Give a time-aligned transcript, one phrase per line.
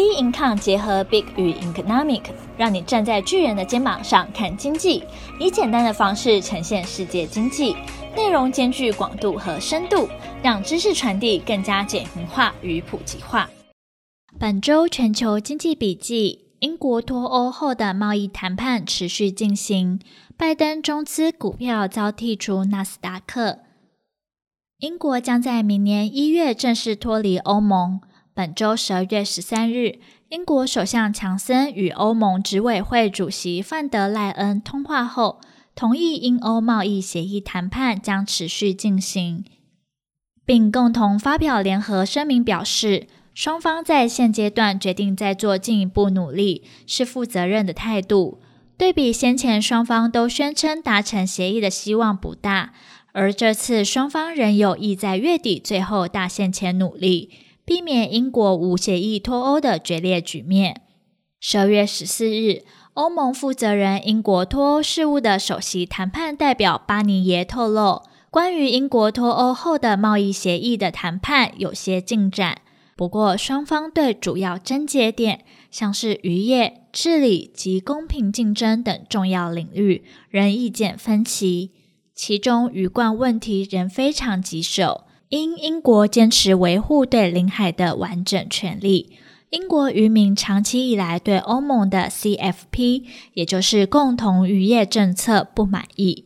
[0.00, 2.22] B Income 结合 Big 与 Economic，
[2.56, 5.04] 让你站在巨人的肩膀上看经济，
[5.38, 7.76] 以简单的方式呈现世界经济，
[8.16, 10.08] 内容兼具广度和深度，
[10.42, 13.50] 让知识传递更加简明化与普及化。
[14.38, 20.00] 本周全球经济笔记：英国脱欧后的贸易谈判持续进行，
[20.34, 23.58] 拜登中资股票遭剔除纳斯达克。
[24.78, 28.00] 英国将在明年一月正式脱离欧盟。
[28.32, 35.40] 本周十二月十三日，英国首相强森与欧盟执委会主席范德赖恩通话后，
[35.74, 39.44] 同意英欧贸易协议谈判将持续进行，
[40.46, 48.40] 并共同发表联合声明，表示双方在现阶段决定再做进一步努力，是负责任的态度。
[48.78, 52.72] 对比先前双方都宣称达成协议的希望不大，
[53.12, 57.30] 而这次双方仍有意在月底最后大限前努力。
[57.70, 60.80] 避免英国无协议脱欧的决裂局面。
[61.38, 72.60] 十二月十四日，欧盟负责人、英国脱欧事务的首席谈判代表巴尼耶透露，关于英国脱欧后的贸易协议的谈判有些进展，
[72.96, 81.70] 不过双方对主要症结点，像是渔业、治理及公平竞争等重要领域，仍意见分歧。
[82.16, 85.04] 其中，鱼贯问题仍非常棘手。
[85.30, 89.12] 因英国坚持维护对领海的完整权利，
[89.50, 96.24] 英国渔民长期以来对欧盟的 CFP，也就是共同渔业政策不满意。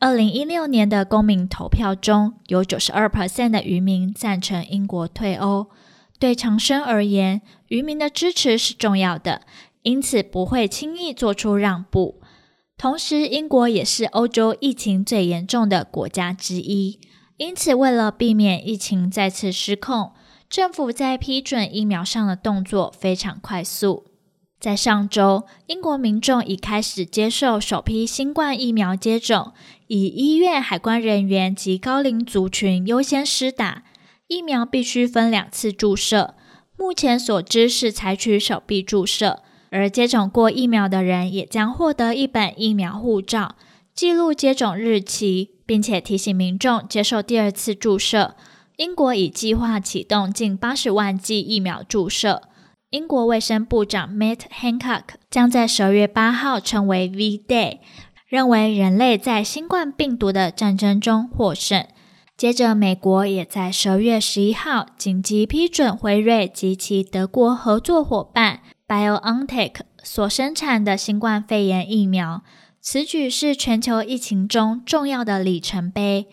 [0.00, 5.68] 二零一六年的公民投票中，有九十二 percent 的渔民赞成英国退欧。
[6.18, 9.42] 对长生而言，渔民的支持是重要的，
[9.82, 12.20] 因此不会轻易做出让步。
[12.76, 16.98] 同时，英国也是欧洲疫情最严重的国家之一。
[17.42, 20.12] 因此，为了避免疫情再次失控，
[20.48, 24.04] 政府在批准疫苗上的动作非常快速。
[24.60, 29.52] 在上周，英国民众已开始接受首批新冠疫苗接种，
[29.88, 33.82] 以医院、海关人员及高龄族群优先施打。
[34.28, 36.36] 疫苗必须分两次注射，
[36.78, 43.56] 目前所知是采取手臂注射，而接种过疫苗的人也将获得一本疫苗护照，
[43.92, 45.56] 记录接种日期。
[45.66, 48.34] 并且提醒民众接受第二次注射。
[48.76, 52.42] 英国已计划启动近八十万剂疫苗注射。
[52.90, 57.78] 英国卫生部长 Matt Hancock 将在十二月八号称为 V-Day，
[58.26, 61.86] 认为人类在新冠病毒的战争中获胜。
[62.36, 72.42] 接着，美国也在十二月十一号紧急批准辉瑞及其德国合作伙伴 BioNTech 所生产的新冠肺炎疫苗。
[72.84, 76.26] 此举是全球疫情中重要的里程碑。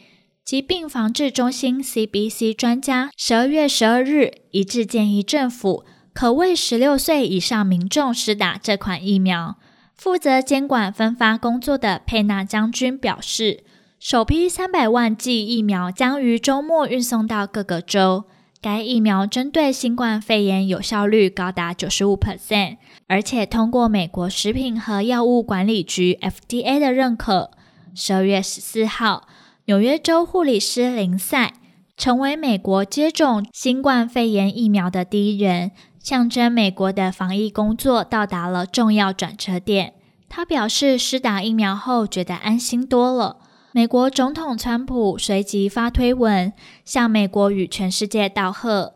[0.44, 9.58] 疾病防治中心 （CDC） 专家十二月十二日一致建议政府可为十六岁以上民众施打这款疫苗。
[9.94, 13.64] 负责监管分发工作的佩纳将军表示，
[14.00, 18.24] 首批三百万剂疫苗将于周末运送到各个州。
[18.62, 22.76] 该疫苗针对新冠肺炎有效率高达九十五 percent，
[23.08, 27.52] 而且通过美国食品和药物管理局 FDA 的认可。
[27.96, 29.30] 十二月十四号，
[29.66, 31.54] 纽约州护理师林赛
[31.96, 39.94] 成为美国接种新冠肺炎疫苗的第一人，象征美国的防疫工作到达了重要转折点。
[40.28, 43.38] 他表示，施打疫苗后觉得安心多了。
[43.72, 46.52] 美国总统川普随即发推文，
[46.84, 48.94] 向美国与全世界道贺。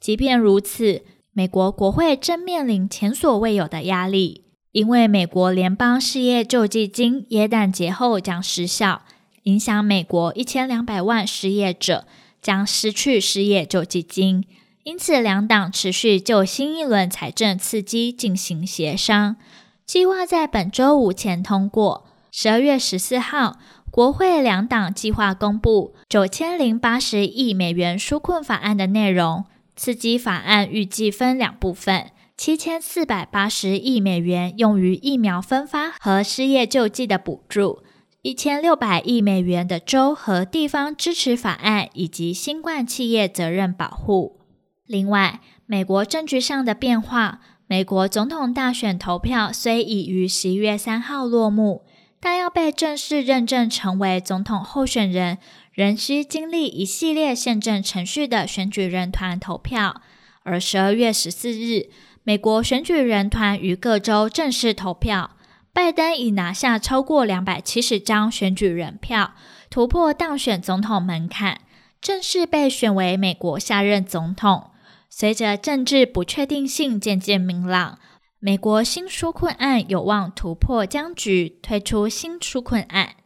[0.00, 4.42] 即便如此，美国国会正面临前所未有的压力，
[4.72, 9.02] 因为美国联邦失业救济金耶诞节后将失效，
[9.44, 12.04] 影响美国一千两百万失业者
[12.42, 14.44] 将失去失业救济金。
[14.82, 19.36] 因此，两党持续就新一轮财政刺激进行协商，
[19.84, 22.06] 计划在本周五前通过。
[22.32, 23.58] 十二月十四号。
[23.90, 29.44] 国会两党计划公布九千零八十亿美元纾困法案的内容。
[29.74, 37.82] 刺激法案预计分两部分：七千四百八十亿美元用于疫苗分发和失业救济的补助，
[38.22, 44.40] 一千六百亿美元的州和地方支持法案以及新冠企业责任保护。
[44.86, 51.84] 另外，美国政局上的变化，美国总统大选投票虽已于十一月三号落幕。
[52.20, 55.38] 但要被正式认证成为总统候选人，
[55.72, 60.00] 仍需经历一系列宪政程序的选举人团投票。
[60.42, 61.90] 而十二月十四日，
[62.22, 65.32] 美国选举人团于各州正式投票，
[65.72, 69.34] 拜登已拿下超过两百七十张选举人票，
[69.68, 71.60] 突破当选总统门槛，
[72.00, 74.70] 正式被选为美国下任总统。
[75.08, 77.98] 随着政治不确定性渐渐明朗，
[78.38, 83.16] 美国新纾困案有望突破僵局，推出新纾困案。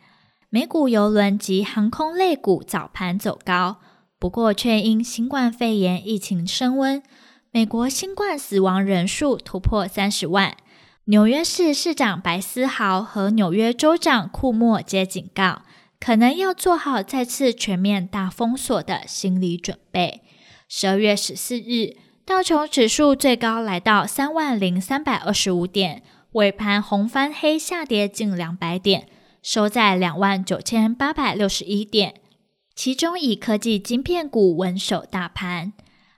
[0.48, 3.80] 美股邮轮及航空类股早盘走高，
[4.18, 7.02] 不过却因新冠肺炎疫情升温，
[7.50, 10.56] 美国新冠死亡人数突破三十万。
[11.06, 15.62] 纽约市市长白思豪和纽约州长库莫皆警告，
[15.98, 20.22] 可能要做好再次全面大封锁的心理准备。
[20.68, 26.02] 十二月十四日，道琼指数最高来到三万零三百二十五点，
[26.32, 29.08] 尾盘红翻黑下跌近两百点，
[29.42, 32.14] 收在两万九千八百六十一点。
[32.74, 35.72] 其中以科技晶片股稳守大盘。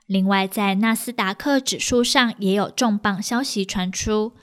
[0.05, 4.33] 另外，在纳斯达克指数上也有重磅消息传出，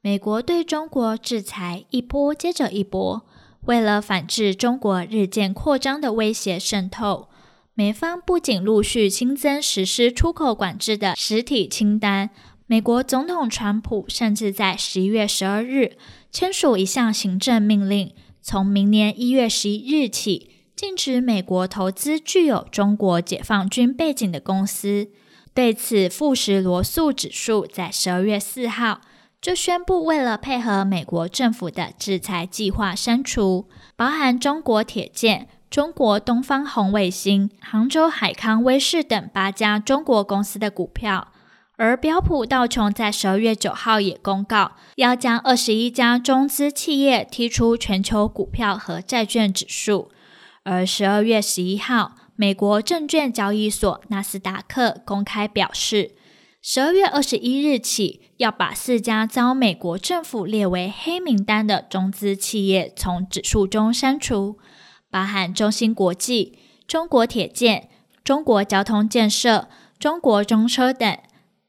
[0.00, 3.26] 美国对中国制裁一波接着一波，
[3.66, 7.28] 为了反制中国日渐扩张的威胁渗透。
[7.78, 12.30] 美方不仅陆续新增实施出口管制的实体清单，
[12.66, 15.92] 美国总统川普甚至在十一月十二日
[16.32, 25.10] 签署一项行政命令，从明年一月十一日起，禁止美国投资具有中国解放军背景的公司。
[25.54, 29.02] 对此，富时罗素指数在十二月四号
[29.40, 35.46] 就宣布，为了配合美国政府的制裁计划，删除包含中国铁建。
[35.70, 41.28] 中国东方红卫星、杭州海康威视等八家中国公司的股票，
[41.76, 50.10] 而标普道琼在十二月九号也公告，要将二十一家中资企业踢出全球股票和债券指数。
[50.64, 56.12] 而十二月十一号，美国证券交易所纳斯达克公开表示，
[56.62, 64.58] 十二月二十一日起，要把四家遭美国政府列为黑名单的中资企业从指数中删除。
[65.10, 67.88] 包含中芯国际、中国铁建、
[68.22, 69.68] 中国交通建设、
[69.98, 71.18] 中国中车等。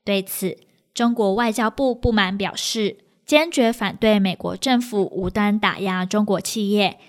[0.04, 0.58] 对此，
[0.94, 7.00] 中国外交部不满表示，坚决反对美国政府无端打压中国企业，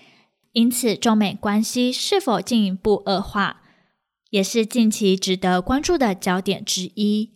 [0.53, 3.61] 因此中美关系是否进一步恶化，
[4.29, 7.31] 也是近期值得关注的焦点之一。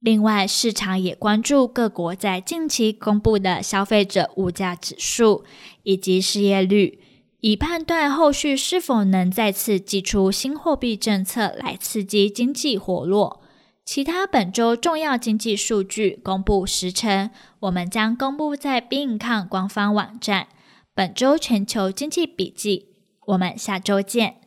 [0.00, 5.44] 另外，市场也关注各国在近期公布的消费者物价指数
[5.82, 7.00] 以及失业率。
[7.40, 13.40] 以判断后续是否能再次祭出新货币政策来刺激经济活络。
[13.84, 17.30] 其他本周重要经济数据公布时程，
[17.60, 19.18] 我们将公布在 Being
[19.48, 20.48] 官方网站。
[20.94, 22.88] 本周全球经济笔记，
[23.28, 24.40] 我们下周见。